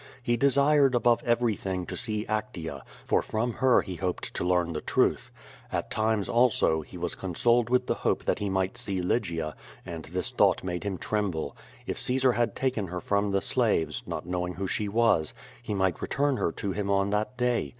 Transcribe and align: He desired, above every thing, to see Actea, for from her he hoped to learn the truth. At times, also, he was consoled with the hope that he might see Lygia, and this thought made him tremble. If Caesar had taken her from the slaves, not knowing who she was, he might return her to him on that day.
He 0.23 0.35
desired, 0.35 0.95
above 0.95 1.21
every 1.23 1.55
thing, 1.55 1.85
to 1.85 1.95
see 1.95 2.25
Actea, 2.25 2.81
for 3.05 3.21
from 3.21 3.53
her 3.53 3.81
he 3.83 3.97
hoped 3.97 4.33
to 4.33 4.43
learn 4.43 4.73
the 4.73 4.81
truth. 4.81 5.29
At 5.71 5.91
times, 5.91 6.27
also, 6.27 6.81
he 6.81 6.97
was 6.97 7.13
consoled 7.13 7.69
with 7.69 7.85
the 7.85 7.93
hope 8.01 8.23
that 8.25 8.39
he 8.39 8.49
might 8.49 8.79
see 8.79 8.99
Lygia, 8.99 9.55
and 9.85 10.05
this 10.05 10.31
thought 10.31 10.63
made 10.63 10.83
him 10.85 10.97
tremble. 10.97 11.55
If 11.85 11.99
Caesar 11.99 12.31
had 12.31 12.55
taken 12.55 12.87
her 12.87 12.99
from 12.99 13.29
the 13.29 13.41
slaves, 13.41 14.01
not 14.07 14.25
knowing 14.25 14.55
who 14.55 14.65
she 14.67 14.89
was, 14.89 15.35
he 15.61 15.75
might 15.75 16.01
return 16.01 16.37
her 16.37 16.51
to 16.53 16.71
him 16.71 16.89
on 16.89 17.11
that 17.11 17.37
day. 17.37 17.69